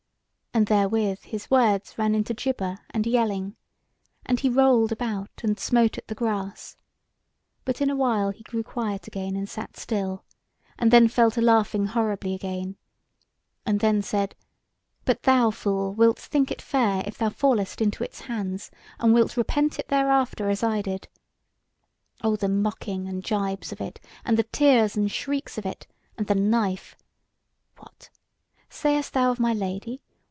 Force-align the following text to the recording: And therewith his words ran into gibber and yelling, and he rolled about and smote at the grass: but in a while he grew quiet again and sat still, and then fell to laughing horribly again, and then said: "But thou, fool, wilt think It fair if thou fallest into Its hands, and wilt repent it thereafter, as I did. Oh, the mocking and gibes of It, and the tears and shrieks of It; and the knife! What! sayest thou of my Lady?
And 0.53 0.67
therewith 0.67 1.19
his 1.23 1.49
words 1.49 1.97
ran 1.97 2.13
into 2.13 2.33
gibber 2.33 2.79
and 2.89 3.07
yelling, 3.07 3.55
and 4.25 4.37
he 4.41 4.49
rolled 4.49 4.91
about 4.91 5.31
and 5.43 5.57
smote 5.57 5.97
at 5.97 6.09
the 6.09 6.13
grass: 6.13 6.75
but 7.63 7.79
in 7.79 7.89
a 7.89 7.95
while 7.95 8.31
he 8.31 8.43
grew 8.43 8.61
quiet 8.61 9.07
again 9.07 9.37
and 9.37 9.47
sat 9.47 9.77
still, 9.77 10.25
and 10.77 10.91
then 10.91 11.07
fell 11.07 11.31
to 11.31 11.41
laughing 11.41 11.85
horribly 11.85 12.33
again, 12.33 12.75
and 13.65 13.79
then 13.79 14.01
said: 14.01 14.35
"But 15.05 15.23
thou, 15.23 15.51
fool, 15.51 15.93
wilt 15.93 16.19
think 16.19 16.51
It 16.51 16.61
fair 16.61 17.01
if 17.05 17.17
thou 17.17 17.29
fallest 17.29 17.79
into 17.79 18.03
Its 18.03 18.19
hands, 18.19 18.71
and 18.99 19.13
wilt 19.13 19.37
repent 19.37 19.79
it 19.79 19.87
thereafter, 19.87 20.49
as 20.49 20.63
I 20.63 20.81
did. 20.81 21.07
Oh, 22.25 22.35
the 22.35 22.49
mocking 22.49 23.07
and 23.07 23.23
gibes 23.23 23.71
of 23.71 23.79
It, 23.79 24.01
and 24.25 24.35
the 24.37 24.43
tears 24.43 24.97
and 24.97 25.09
shrieks 25.09 25.57
of 25.57 25.65
It; 25.65 25.87
and 26.17 26.27
the 26.27 26.35
knife! 26.35 26.97
What! 27.77 28.09
sayest 28.69 29.13
thou 29.13 29.31
of 29.31 29.39
my 29.39 29.53
Lady? 29.53 30.01